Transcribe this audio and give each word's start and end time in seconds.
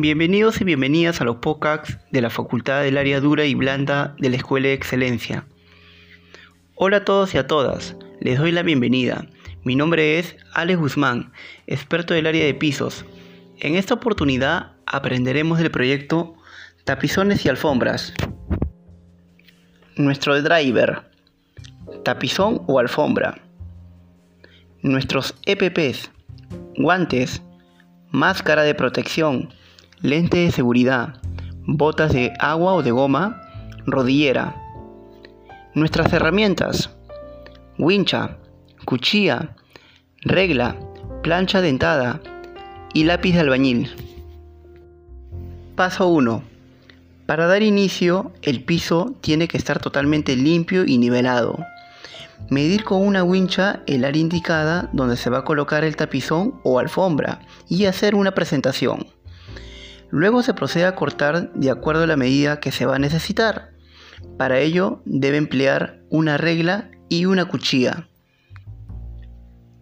Bienvenidos 0.00 0.60
y 0.60 0.64
bienvenidas 0.64 1.20
a 1.20 1.24
los 1.24 1.38
podcasts 1.38 1.98
de 2.12 2.20
la 2.20 2.30
Facultad 2.30 2.84
del 2.84 2.98
Área 2.98 3.18
Dura 3.18 3.46
y 3.46 3.56
Blanda 3.56 4.14
de 4.20 4.30
la 4.30 4.36
Escuela 4.36 4.68
de 4.68 4.74
Excelencia. 4.74 5.44
Hola 6.76 6.98
a 6.98 7.04
todos 7.04 7.34
y 7.34 7.38
a 7.38 7.48
todas, 7.48 7.96
les 8.20 8.38
doy 8.38 8.52
la 8.52 8.62
bienvenida. 8.62 9.26
Mi 9.64 9.74
nombre 9.74 10.20
es 10.20 10.36
Alex 10.54 10.78
Guzmán, 10.78 11.32
experto 11.66 12.14
del 12.14 12.28
área 12.28 12.44
de 12.44 12.54
pisos. 12.54 13.04
En 13.58 13.74
esta 13.74 13.94
oportunidad 13.94 14.76
aprenderemos 14.86 15.58
del 15.58 15.72
proyecto 15.72 16.36
Tapizones 16.84 17.44
y 17.44 17.48
Alfombras. 17.48 18.14
Nuestro 19.96 20.40
driver, 20.40 21.10
tapizón 22.04 22.62
o 22.68 22.78
alfombra. 22.78 23.40
Nuestros 24.80 25.34
EPPs, 25.44 26.12
guantes, 26.76 27.42
máscara 28.12 28.62
de 28.62 28.76
protección, 28.76 29.52
lente 30.00 30.38
de 30.38 30.52
seguridad, 30.52 31.14
botas 31.66 32.12
de 32.12 32.32
agua 32.38 32.74
o 32.74 32.82
de 32.82 32.90
goma, 32.90 33.42
rodillera. 33.86 34.54
Nuestras 35.74 36.12
herramientas, 36.12 36.90
wincha, 37.78 38.38
cuchilla, 38.84 39.56
regla, 40.22 40.76
plancha 41.22 41.60
dentada 41.60 42.20
y 42.94 43.04
lápiz 43.04 43.32
de 43.32 43.40
albañil. 43.40 43.90
Paso 45.74 46.08
1. 46.08 46.42
Para 47.26 47.46
dar 47.46 47.62
inicio, 47.62 48.32
el 48.42 48.64
piso 48.64 49.14
tiene 49.20 49.48
que 49.48 49.58
estar 49.58 49.80
totalmente 49.80 50.34
limpio 50.36 50.84
y 50.86 50.98
nivelado. 50.98 51.58
Medir 52.50 52.84
con 52.84 53.06
una 53.06 53.24
wincha 53.24 53.82
el 53.86 54.04
área 54.04 54.22
indicada 54.22 54.88
donde 54.92 55.16
se 55.16 55.28
va 55.28 55.38
a 55.38 55.44
colocar 55.44 55.84
el 55.84 55.96
tapizón 55.96 56.60
o 56.62 56.78
alfombra 56.78 57.40
y 57.68 57.84
hacer 57.84 58.14
una 58.14 58.32
presentación. 58.32 59.06
Luego 60.10 60.42
se 60.42 60.54
procede 60.54 60.86
a 60.86 60.94
cortar 60.94 61.52
de 61.52 61.70
acuerdo 61.70 62.04
a 62.04 62.06
la 62.06 62.16
medida 62.16 62.60
que 62.60 62.72
se 62.72 62.86
va 62.86 62.96
a 62.96 62.98
necesitar. 62.98 63.72
Para 64.36 64.58
ello 64.58 65.02
debe 65.04 65.36
emplear 65.36 66.00
una 66.08 66.38
regla 66.38 66.90
y 67.08 67.26
una 67.26 67.46
cuchilla. 67.46 68.08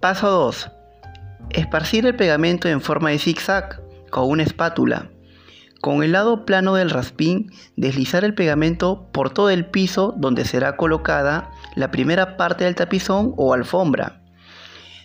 Paso 0.00 0.30
2. 0.30 0.70
Esparcir 1.50 2.06
el 2.06 2.16
pegamento 2.16 2.68
en 2.68 2.80
forma 2.80 3.10
de 3.10 3.18
zigzag 3.18 3.82
con 4.10 4.28
una 4.28 4.42
espátula. 4.42 5.10
Con 5.80 6.02
el 6.02 6.12
lado 6.12 6.44
plano 6.44 6.74
del 6.74 6.90
raspín, 6.90 7.52
deslizar 7.76 8.24
el 8.24 8.34
pegamento 8.34 9.08
por 9.12 9.30
todo 9.30 9.50
el 9.50 9.66
piso 9.66 10.14
donde 10.16 10.44
será 10.44 10.76
colocada 10.76 11.50
la 11.76 11.90
primera 11.90 12.36
parte 12.36 12.64
del 12.64 12.74
tapizón 12.74 13.34
o 13.36 13.54
alfombra. 13.54 14.25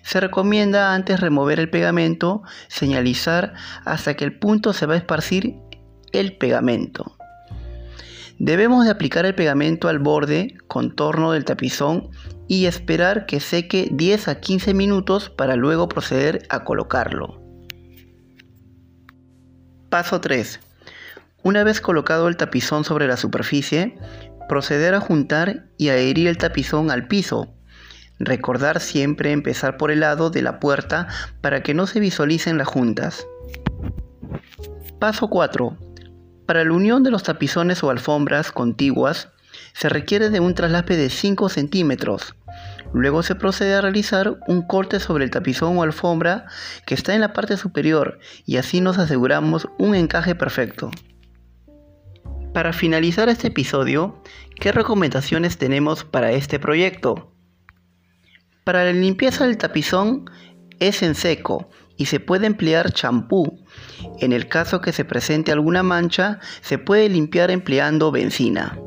Se 0.04 0.20
recomienda 0.20 0.94
antes 0.94 1.20
remover 1.20 1.60
el 1.60 1.70
pegamento, 1.70 2.44
señalizar 2.68 3.54
hasta 3.86 4.16
que 4.16 4.26
el 4.26 4.38
punto 4.38 4.74
se 4.74 4.86
va 4.86 4.96
a 4.96 4.98
esparcir 4.98 5.56
el 6.12 6.38
pegamento. 6.38 7.16
Debemos 8.40 8.86
de 8.86 8.92
aplicar 8.92 9.26
el 9.26 9.36
pegamento 9.36 9.88
al 9.88 10.00
borde, 10.00 10.56
contorno 10.68 11.32
del 11.32 11.46
tapizón 11.46 12.10
y 12.48 12.66
esperar 12.66 13.28
que 13.28 13.40
seque 13.40 13.90
10 13.92 14.28
a 14.28 14.40
15 14.40 14.74
minutos 14.74 15.30
para 15.30 15.56
luego 15.56 15.88
proceder 15.88 16.44
a 16.50 16.64
colocarlo. 16.64 17.40
Paso 19.90 20.22
3. 20.22 20.60
Una 21.44 21.64
vez 21.64 21.82
colocado 21.82 22.28
el 22.28 22.38
tapizón 22.38 22.84
sobre 22.84 23.08
la 23.08 23.18
superficie, 23.18 23.96
proceder 24.50 24.96
a 24.96 25.02
juntar 25.02 25.68
y 25.78 25.90
adherir 25.90 26.28
el 26.28 26.38
tapizón 26.38 26.92
al 26.92 27.08
piso 27.08 27.54
Recordar 28.24 28.82
siempre 28.82 29.32
empezar 29.32 29.78
por 29.78 29.90
el 29.90 30.02
lado 30.02 30.30
de 30.30 30.44
la 30.44 30.60
puerta 30.60 31.08
para 31.42 31.64
que 31.64 31.74
no 31.74 31.88
se 31.88 32.00
visualicen 32.00 32.60
las 32.60 32.68
juntas. 32.68 33.26
Paso 35.00 35.28
4. 35.28 35.76
Para 36.46 36.64
la 36.64 36.72
unión 36.72 37.02
de 37.02 37.10
los 37.10 37.24
tapizones 37.24 37.84
o 37.84 37.90
alfombras 37.90 38.52
contiguas 38.52 39.30
se 39.74 39.90
requiere 39.90 40.30
de 40.30 40.40
un 40.40 40.54
traslape 40.54 40.96
de 40.98 41.10
5 41.10 41.50
centímetros. 41.50 42.36
Luego 42.94 43.24
se 43.24 43.34
procede 43.34 43.74
a 43.74 43.82
realizar 43.82 44.38
un 44.48 44.62
corte 44.62 45.00
sobre 45.00 45.24
el 45.24 45.32
tapizón 45.32 45.80
o 45.80 45.82
alfombra 45.84 46.46
que 46.86 46.94
está 46.94 47.16
en 47.16 47.22
la 47.22 47.34
parte 47.34 47.58
superior 47.58 48.20
y 48.46 48.58
así 48.58 48.82
nos 48.82 49.00
aseguramos 49.00 49.68
un 49.80 49.96
encaje 49.96 50.36
perfecto. 50.36 50.92
Para 52.54 52.72
finalizar 52.72 53.30
este 53.30 53.48
episodio, 53.48 54.22
¿qué 54.60 54.72
recomendaciones 54.72 55.58
tenemos 55.58 56.04
para 56.04 56.34
este 56.34 56.60
proyecto? 56.60 57.32
Para 58.72 58.86
la 58.86 58.94
limpieza 58.94 59.46
del 59.46 59.58
tapizón 59.58 60.30
es 60.80 61.04
en 61.04 61.14
seco 61.14 61.68
y 61.98 62.06
se 62.06 62.22
puede 62.22 62.48
emplear 62.48 62.94
champú. 62.94 63.66
En 64.22 64.32
el 64.32 64.48
caso 64.48 64.80
que 64.80 64.94
se 64.94 65.04
presente 65.04 65.52
alguna 65.52 65.84
mancha, 65.84 66.40
se 66.62 66.78
puede 66.78 67.10
limpiar 67.10 67.52
empleando 67.52 68.14
benzina. 68.14 68.80